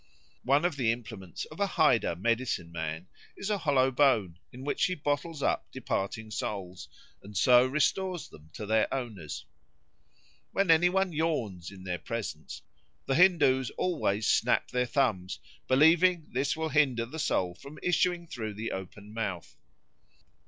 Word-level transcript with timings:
One 0.43 0.65
of 0.65 0.77
the 0.77 0.91
implements 0.91 1.45
of 1.45 1.59
a 1.59 1.67
Haida 1.67 2.15
medicine 2.15 2.71
man 2.71 3.05
is 3.37 3.51
a 3.51 3.59
hollow 3.59 3.91
bone, 3.91 4.39
in 4.51 4.63
which 4.63 4.83
he 4.85 4.95
bottles 4.95 5.43
up 5.43 5.71
departing 5.71 6.31
souls, 6.31 6.87
and 7.21 7.37
so 7.37 7.67
restores 7.67 8.27
them 8.27 8.49
to 8.53 8.65
their 8.65 8.91
owners. 8.91 9.45
When 10.53 10.71
any 10.71 10.89
one 10.89 11.13
yawns 11.13 11.69
in 11.69 11.83
their 11.83 11.99
presence 11.99 12.63
the 13.05 13.13
Hindoos 13.13 13.69
always 13.77 14.27
snap 14.27 14.69
their 14.69 14.87
thumbs, 14.87 15.37
believing 15.67 16.21
that 16.21 16.33
this 16.33 16.57
will 16.57 16.69
hinder 16.69 17.05
the 17.05 17.19
soul 17.19 17.53
from 17.53 17.77
issuing 17.83 18.25
through 18.25 18.55
the 18.55 18.71
open 18.71 19.13
mouth. 19.13 19.55